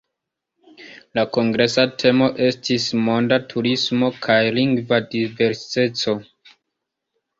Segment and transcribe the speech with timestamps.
[1.17, 6.17] La kongresa temo estis "Monda turismo kaj lingva diverseco".